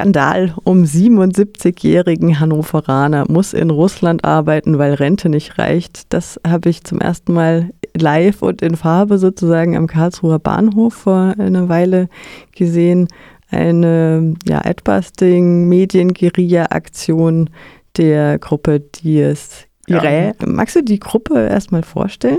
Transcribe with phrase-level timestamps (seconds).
[0.00, 6.12] Skandal um 77-jährigen Hannoveraner muss in Russland arbeiten, weil Rente nicht reicht.
[6.14, 11.34] Das habe ich zum ersten Mal live und in Farbe sozusagen am Karlsruher Bahnhof vor
[11.38, 12.08] einer Weile
[12.56, 13.08] gesehen.
[13.50, 17.50] Eine ja, Adbusting, Medien-Guerilla-Aktion
[17.98, 20.32] der Gruppe Dies Irae.
[20.40, 20.46] Ja.
[20.46, 22.38] Magst du die Gruppe erstmal vorstellen?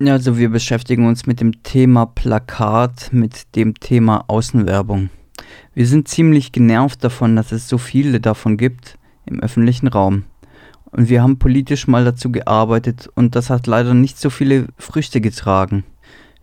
[0.00, 5.08] Ja, also wir beschäftigen uns mit dem Thema Plakat, mit dem Thema Außenwerbung.
[5.74, 10.24] Wir sind ziemlich genervt davon, dass es so viele davon gibt im öffentlichen Raum.
[10.90, 15.20] Und wir haben politisch mal dazu gearbeitet und das hat leider nicht so viele Früchte
[15.20, 15.84] getragen.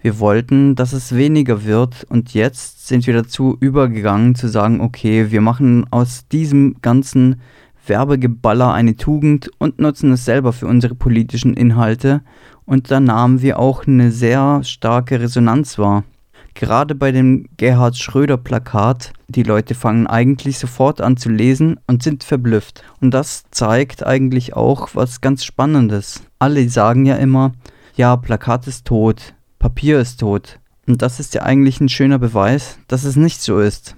[0.02, 5.32] Wir wollten, dass es weniger wird und jetzt sind wir dazu übergegangen zu sagen, okay,
[5.32, 7.40] wir machen aus diesem ganzen
[7.88, 12.22] Werbegeballer eine Tugend und nutzen es selber für unsere politischen Inhalte
[12.66, 16.04] und da nahmen wir auch eine sehr starke Resonanz wahr.
[16.54, 22.04] Gerade bei dem Gerhard Schröder Plakat, die Leute fangen eigentlich sofort an zu lesen und
[22.04, 22.84] sind verblüfft.
[23.02, 26.24] Und das zeigt eigentlich auch was ganz Spannendes.
[26.40, 27.54] Alle sagen ja immer,
[27.96, 30.60] ja, Plakat ist tot, Papier ist tot.
[30.86, 33.96] Und das ist ja eigentlich ein schöner Beweis, dass es nicht so ist.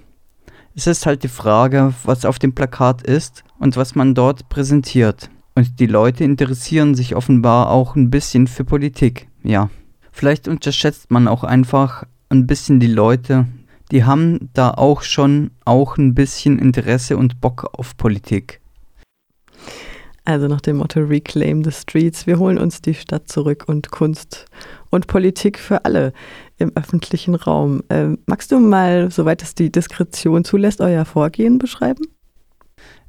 [0.74, 5.30] Es ist halt die Frage, was auf dem Plakat ist und was man dort präsentiert.
[5.54, 9.70] Und die Leute interessieren sich offenbar auch ein bisschen für Politik, ja.
[10.12, 13.46] Vielleicht unterschätzt man auch einfach ein bisschen die Leute,
[13.90, 18.60] die haben da auch schon auch ein bisschen Interesse und Bock auf Politik.
[20.24, 24.46] Also nach dem Motto Reclaim the Streets, wir holen uns die Stadt zurück und Kunst
[24.90, 26.12] und Politik für alle
[26.58, 27.84] im öffentlichen Raum.
[27.90, 32.04] Ähm, magst du mal, soweit es die Diskretion zulässt, euer Vorgehen beschreiben?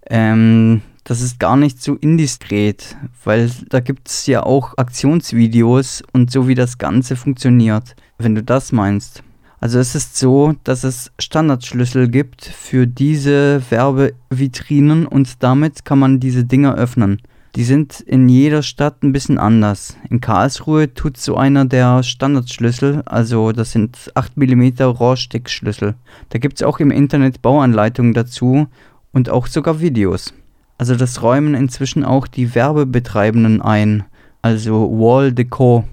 [0.09, 6.29] Ähm, das ist gar nicht so indiskret, weil da gibt es ja auch Aktionsvideos und
[6.31, 9.23] so wie das Ganze funktioniert, wenn du das meinst.
[9.61, 16.19] Also es ist so, dass es Standardschlüssel gibt für diese Werbevitrinen und damit kann man
[16.19, 17.21] diese Dinger öffnen.
[17.55, 19.95] Die sind in jeder Stadt ein bisschen anders.
[20.09, 25.95] In Karlsruhe tut so einer der Standardschlüssel, also das sind 8 mm Rohrsteckschlüssel.
[26.27, 28.67] Da gibt es auch im Internet Bauanleitungen dazu
[29.13, 30.33] und auch sogar Videos.
[30.77, 34.03] Also das räumen inzwischen auch die Werbebetreibenden ein,
[34.41, 35.85] also Wall Decor,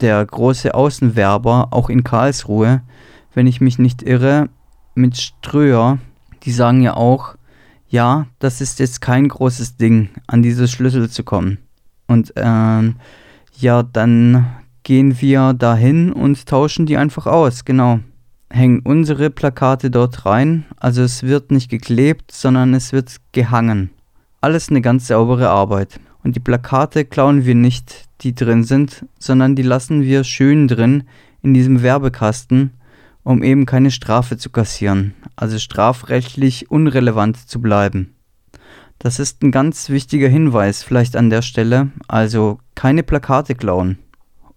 [0.00, 2.82] der große Außenwerber, auch in Karlsruhe,
[3.34, 4.48] wenn ich mich nicht irre,
[4.94, 5.98] mit Ströer,
[6.42, 7.36] die sagen ja auch,
[7.88, 11.58] ja, das ist jetzt kein großes Ding, an diese Schlüssel zu kommen.
[12.06, 12.96] Und ähm,
[13.58, 14.46] ja, dann
[14.82, 18.00] gehen wir dahin und tauschen die einfach aus, genau.
[18.50, 23.90] Hängen unsere Plakate dort rein, also es wird nicht geklebt, sondern es wird gehangen.
[24.42, 25.98] Alles eine ganz saubere Arbeit.
[26.22, 31.04] Und die Plakate klauen wir nicht, die drin sind, sondern die lassen wir schön drin
[31.40, 32.72] in diesem Werbekasten
[33.24, 38.14] um eben keine Strafe zu kassieren, also strafrechtlich unrelevant zu bleiben.
[38.98, 43.98] Das ist ein ganz wichtiger Hinweis vielleicht an der Stelle, also keine Plakate klauen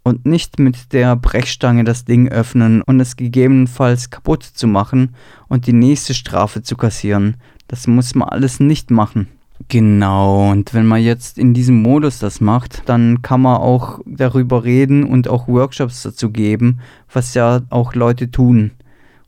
[0.03, 5.15] und nicht mit der Brechstange das Ding öffnen und es gegebenenfalls kaputt zu machen
[5.47, 7.37] und die nächste Strafe zu kassieren.
[7.67, 9.27] Das muss man alles nicht machen.
[9.67, 14.63] Genau, und wenn man jetzt in diesem Modus das macht, dann kann man auch darüber
[14.63, 16.79] reden und auch Workshops dazu geben,
[17.11, 18.71] was ja auch Leute tun.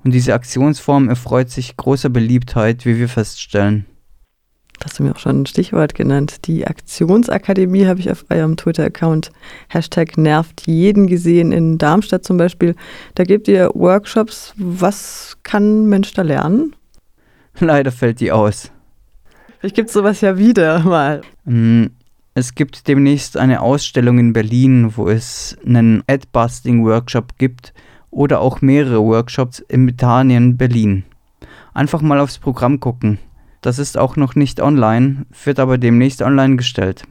[0.03, 3.85] Und diese Aktionsform erfreut sich großer Beliebtheit, wie wir feststellen.
[4.79, 6.45] Das hast du mir auch schon ein Stichwort genannt.
[6.45, 9.31] Die Aktionsakademie habe ich auf eurem Twitter-Account
[9.69, 12.75] Hashtag nervt jeden gesehen in Darmstadt zum Beispiel.
[13.15, 14.53] Da gebt ihr Workshops.
[14.57, 16.75] Was kann ein Mensch da lernen?
[17.59, 18.71] Leider fällt die aus.
[19.59, 21.21] Vielleicht gibt es sowas ja wieder mal.
[21.45, 21.85] Mm,
[22.35, 27.73] es gibt demnächst eine Ausstellung in Berlin, wo es einen Ad-Busting-Workshop gibt
[28.11, 31.03] oder auch mehrere Workshops in Britannien, Berlin.
[31.73, 33.17] Einfach mal aufs Programm gucken.
[33.61, 37.03] Das ist auch noch nicht online, wird aber demnächst online gestellt.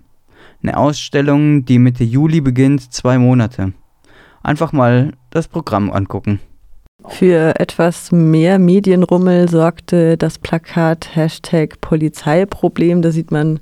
[0.63, 3.73] Eine Ausstellung, die Mitte Juli beginnt, zwei Monate.
[4.43, 6.41] Einfach mal das Programm angucken.
[7.09, 13.01] Für etwas mehr Medienrummel sorgte das Plakat Hashtag Polizeiproblem.
[13.01, 13.61] Da sieht man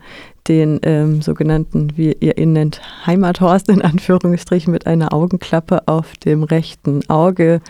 [0.48, 6.42] den ähm, sogenannten, wie ihr ihn nennt, Heimathorst in Anführungsstrichen mit einer Augenklappe auf dem
[6.42, 7.60] rechten Auge.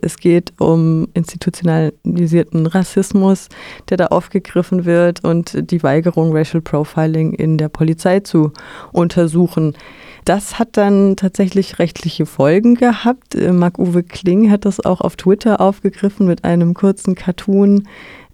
[0.00, 3.48] Es geht um institutionalisierten Rassismus,
[3.88, 8.52] der da aufgegriffen wird und die Weigerung, Racial Profiling in der Polizei zu
[8.92, 9.74] untersuchen.
[10.24, 13.34] Das hat dann tatsächlich rechtliche Folgen gehabt.
[13.34, 17.86] Äh, Marc-Uwe Kling hat das auch auf Twitter aufgegriffen mit einem kurzen Cartoon.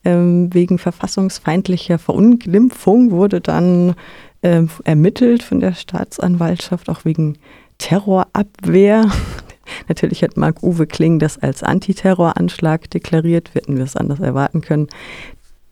[0.04, 3.94] Ähm, wegen verfassungsfeindlicher Verunglimpfung wurde dann
[4.42, 7.36] ähm, ermittelt von der Staatsanwaltschaft, auch wegen
[7.78, 9.10] Terrorabwehr.
[9.88, 13.50] Natürlich hat Marc-Uwe Kling das als Antiterroranschlag deklariert.
[13.52, 14.88] Wir hätten wir es anders erwarten können.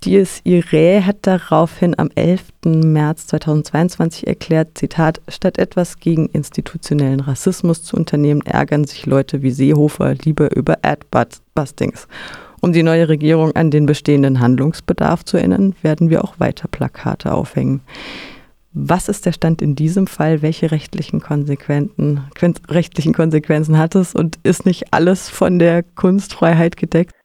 [0.05, 2.45] Dies Irae hat daraufhin am 11.
[2.65, 9.51] März 2022 erklärt, Zitat, statt etwas gegen institutionellen Rassismus zu unternehmen, ärgern sich Leute wie
[9.51, 12.07] Seehofer lieber über Adbustings.
[12.61, 17.33] Um die neue Regierung an den bestehenden Handlungsbedarf zu erinnern, werden wir auch weiter Plakate
[17.33, 17.81] aufhängen.
[18.73, 20.43] Was ist der Stand in diesem Fall?
[20.43, 22.21] Welche rechtlichen Konsequenzen,
[22.69, 27.18] rechtlichen Konsequenzen hat es und ist nicht alles von der Kunstfreiheit gedeckt?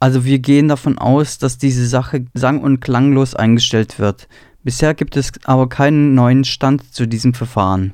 [0.00, 4.28] Also wir gehen davon aus, dass diese Sache sang- und klanglos eingestellt wird.
[4.64, 7.92] Bisher gibt es aber keinen neuen Stand zu diesem Verfahren.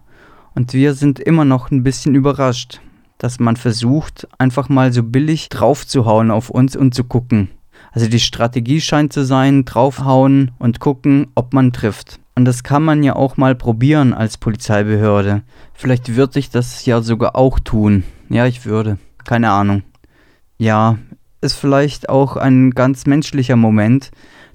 [0.54, 2.80] Und wir sind immer noch ein bisschen überrascht,
[3.18, 7.50] dass man versucht, einfach mal so billig draufzuhauen auf uns und zu gucken.
[7.90, 12.20] Also die Strategie scheint zu sein, draufhauen und gucken, ob man trifft.
[12.36, 15.42] Und das kann man ja auch mal probieren als Polizeibehörde.
[15.74, 18.04] Vielleicht würde ich das ja sogar auch tun.
[18.28, 18.98] Ja, ich würde.
[19.24, 19.82] Keine Ahnung.
[20.58, 20.98] Ja,
[21.40, 24.10] ist vielleicht auch ein ganz menschlicher Moment,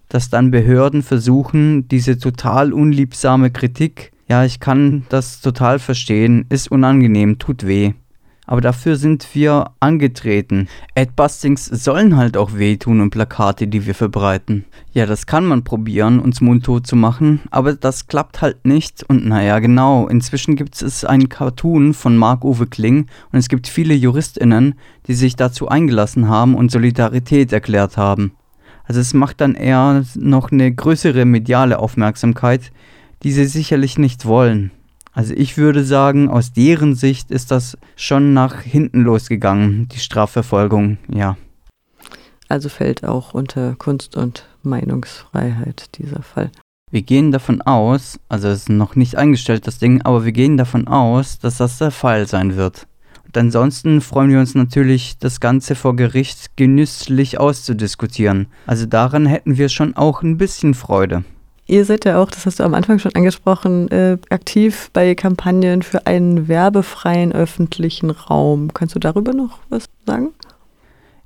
[0.10, 6.72] dass dann Behörden versuchen, diese total unliebsame Kritik, ja, ich kann das total verstehen, ist
[6.72, 7.94] unangenehm, tut weh.
[8.52, 10.68] Aber dafür sind wir angetreten.
[10.94, 14.66] Adbustings sollen halt auch wehtun und Plakate, die wir verbreiten.
[14.92, 19.04] Ja, das kann man probieren, uns mundtot zu machen, aber das klappt halt nicht.
[19.04, 23.94] Und naja, genau, inzwischen gibt es einen Cartoon von Marc-Uwe Kling und es gibt viele
[23.94, 24.76] JuristInnen,
[25.08, 28.34] die sich dazu eingelassen haben und Solidarität erklärt haben.
[28.84, 32.74] Also es macht dann eher noch eine größere mediale Aufmerksamkeit,
[33.24, 34.72] die sie sicherlich nicht wollen.
[35.14, 40.98] Also ich würde sagen, aus deren Sicht ist das schon nach hinten losgegangen, die Strafverfolgung,
[41.14, 41.38] ja.
[42.48, 46.52] Also fällt auch unter Kunst- und Meinungsfreiheit dieser Fall.
[46.92, 50.58] Wir gehen davon aus, also es ist noch nicht eingestellt das Ding, aber wir gehen
[50.58, 52.88] davon aus, dass das der Fall sein wird.
[53.26, 58.48] Und ansonsten freuen wir uns natürlich, das Ganze vor Gericht genüsslich auszudiskutieren.
[58.68, 61.24] Also daran hätten wir schon auch ein bisschen Freude.
[61.72, 65.84] Ihr seid ja auch, das hast du am Anfang schon angesprochen, äh, aktiv bei Kampagnen
[65.84, 68.74] für einen werbefreien öffentlichen Raum.
[68.74, 70.32] Kannst du darüber noch was sagen?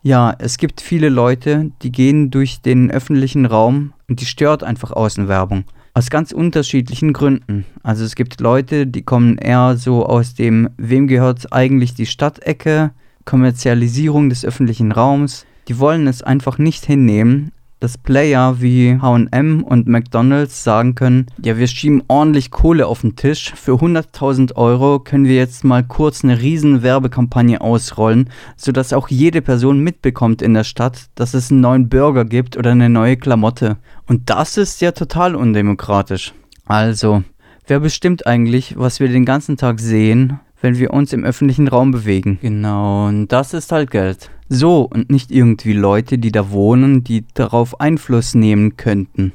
[0.04, 4.92] Ja, es gibt viele Leute, die gehen durch den öffentlichen Raum und die stört einfach
[4.92, 5.64] Außenwerbung.
[5.96, 7.66] Aus ganz unterschiedlichen Gründen.
[7.82, 12.92] Also es gibt Leute, die kommen eher so aus dem, wem gehört eigentlich die Stadtecke,
[13.26, 15.48] Kommerzialisierung des öffentlichen Raums.
[15.68, 17.52] Die wollen es einfach nicht hinnehmen,
[17.86, 23.16] dass Player wie HM und McDonalds sagen können, ja, wir schieben ordentlich Kohle auf den
[23.16, 23.54] Tisch.
[23.56, 29.44] Für 100.000 Euro können wir jetzt mal kurz eine riesen Werbekampagne ausrollen, sodass auch jede
[29.44, 33.78] Person mitbekommt in der Stadt, dass es einen neuen Burger gibt oder eine neue Klamotte.
[34.08, 36.34] Und das ist ja total undemokratisch.
[36.66, 37.22] Also,
[37.68, 41.92] wer bestimmt eigentlich, was wir den ganzen Tag sehen, wenn wir uns im öffentlichen Raum
[41.92, 42.40] bewegen?
[42.42, 44.30] Genau, und das ist halt Geld.
[44.50, 49.32] So und nicht irgendwie Leute, die da wohnen, die darauf Einfluss nehmen könnten.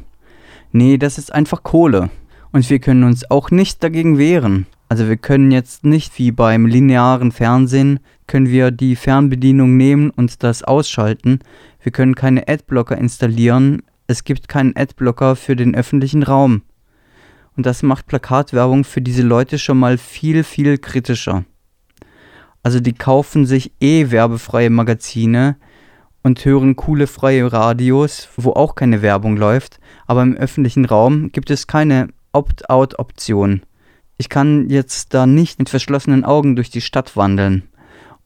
[0.73, 2.11] Nee, das ist einfach Kohle.
[2.53, 4.67] Und wir können uns auch nicht dagegen wehren.
[4.89, 10.43] Also wir können jetzt nicht wie beim linearen Fernsehen, können wir die Fernbedienung nehmen und
[10.43, 11.41] das ausschalten.
[11.83, 13.83] Wir können keine Adblocker installieren.
[14.09, 16.63] Es gibt keinen Adblocker für den öffentlichen Raum.
[17.57, 21.45] Und das macht Plakatwerbung für diese Leute schon mal viel, viel kritischer.
[22.63, 25.57] Also die kaufen sich eh werbefreie Magazine
[26.23, 31.51] und hören coole freie Radios, wo auch keine Werbung läuft, aber im öffentlichen Raum gibt
[31.51, 33.63] es keine Opt-out-Option.
[34.19, 37.63] Ich kann jetzt da nicht mit verschlossenen Augen durch die Stadt wandeln.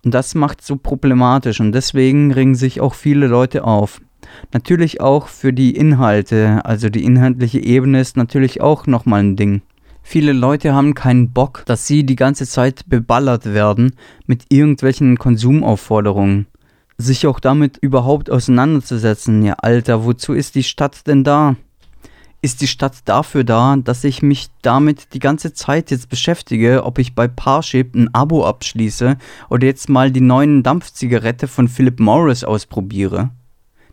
[0.05, 4.01] Und das macht so problematisch und deswegen ringen sich auch viele Leute auf.
[4.53, 9.63] Natürlich auch für die Inhalte, also die inhaltliche Ebene ist natürlich auch nochmal ein Ding.
[10.07, 16.47] Viele Leute haben keinen Bock, dass sie die ganze Zeit beballert werden mit irgendwelchen Konsumaufforderungen.
[16.99, 19.43] Sich auch damit überhaupt auseinanderzusetzen.
[19.43, 21.57] Ja, Alter, wozu ist die Stadt denn da?
[22.43, 26.99] Ist die Stadt dafür da, dass ich mich damit die ganze Zeit jetzt beschäftige, ob
[26.99, 29.17] ich bei Parship ein Abo abschließe
[29.49, 33.31] oder jetzt mal die neuen Dampfzigarette von Philip Morris ausprobiere?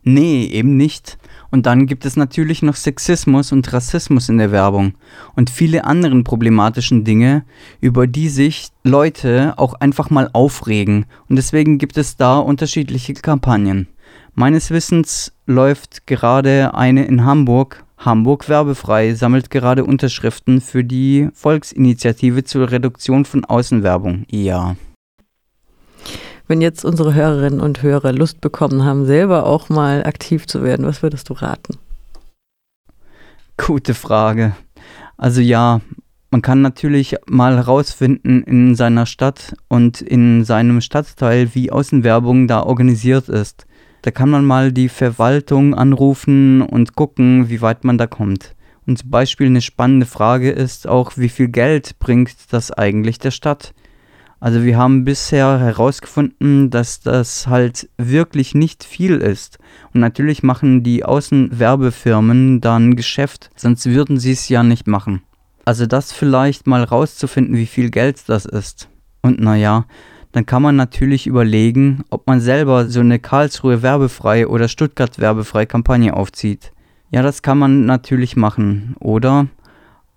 [0.04, 1.18] Nee, eben nicht.
[1.52, 4.94] Und dann gibt es natürlich noch Sexismus und Rassismus in der Werbung
[5.36, 7.44] und viele anderen problematischen Dinge,
[7.82, 11.06] über die sich Leute auch einfach mal aufregen.
[11.28, 13.88] Und deswegen gibt es da unterschiedliche Kampagnen.
[14.34, 17.84] Meines Wissens läuft gerade eine in Hamburg.
[17.98, 24.26] Hamburg werbefrei sammelt gerade Unterschriften für die Volksinitiative zur Reduktion von Außenwerbung.
[24.32, 24.78] Ja.
[26.52, 30.86] Wenn jetzt unsere Hörerinnen und Hörer Lust bekommen haben, selber auch mal aktiv zu werden,
[30.86, 31.78] was würdest du raten?
[33.56, 34.54] Gute Frage.
[35.16, 35.80] Also ja,
[36.34, 42.64] Man kann natürlich mal herausfinden in seiner Stadt und in seinem Stadtteil, wie Außenwerbung da
[42.64, 43.66] organisiert ist.
[44.02, 48.56] Da kann man mal die Verwaltung anrufen und gucken, wie weit man da kommt.
[48.88, 53.32] Und zum Beispiel eine spannende Frage ist auch, wie viel Geld bringt das eigentlich der
[53.32, 53.74] Stadt?
[54.42, 59.60] Also wir haben bisher herausgefunden, dass das halt wirklich nicht viel ist.
[59.94, 65.22] Und natürlich machen die Außenwerbefirmen dann Geschäft, sonst würden sie es ja nicht machen.
[65.64, 68.90] Also das vielleicht mal rauszufinden, wie viel Geld das ist.
[69.22, 69.86] Und naja,
[70.32, 75.68] dann kann man natürlich überlegen, ob man selber so eine Karlsruhe werbefrei oder Stuttgart werbefrei
[75.68, 76.72] Kampagne aufzieht.
[77.12, 78.96] Ja, das kann man natürlich machen.
[79.00, 79.48] Oder,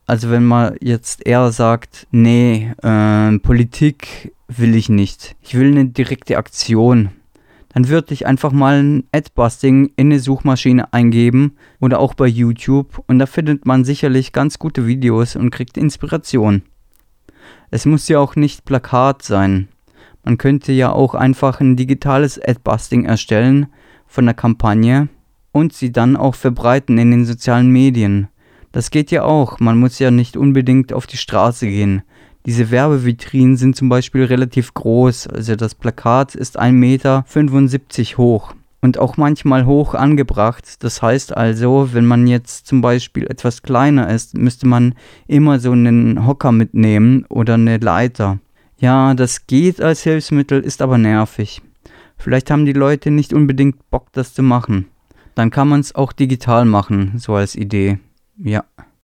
[0.06, 5.37] also wenn man jetzt eher sagt, nee, äh, Politik will ich nicht.
[5.40, 7.11] Ich will eine direkte Aktion
[7.75, 13.02] dann würde ich einfach mal ein Adbusting in eine Suchmaschine eingeben oder auch bei YouTube
[13.08, 16.62] und da findet man sicherlich ganz gute Videos und kriegt Inspiration.
[17.73, 19.68] Es muss ja auch nicht Plakat sein.
[20.23, 23.66] Man könnte ja auch einfach ein digitales Adbusting erstellen
[24.06, 25.08] von der Kampagne
[25.50, 28.28] und sie dann auch verbreiten in den sozialen Medien.
[28.74, 32.02] Das geht ja auch, man muss ja nicht unbedingt auf die Straße gehen.
[32.44, 35.28] Diese Werbevitrinen sind zum Beispiel relativ groß.
[35.28, 37.24] Also das Plakat ist 1,75 Meter
[38.18, 40.82] hoch und auch manchmal hoch angebracht.
[40.82, 44.96] Das heißt also, wenn man jetzt zum Beispiel etwas kleiner ist, müsste man
[45.28, 48.40] immer so einen Hocker mitnehmen oder eine Leiter.
[48.78, 51.62] Ja, das geht als Hilfsmittel, ist aber nervig.
[52.16, 54.88] Vielleicht haben die Leute nicht unbedingt Bock, das zu machen.
[55.36, 58.00] Dann kann man es auch digital machen, so als Idee.
[58.36, 58.64] Ja.